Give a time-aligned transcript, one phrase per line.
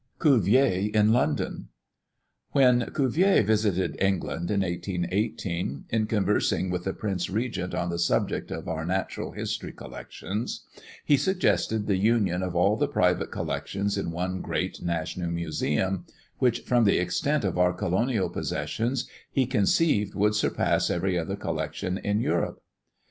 [0.17, 1.67] CUVIER IN LONDON.
[2.53, 8.49] When Cuvier visited England, in 1818, in conversing with the Prince Regent on the subject
[8.49, 10.65] of our Natural History Collections,
[11.05, 16.07] he suggested the union of all the private collections in one great national museum,
[16.39, 21.99] which, from the extent of our colonial possessions, he conceived would surpass every other collection
[21.99, 22.63] in Europe.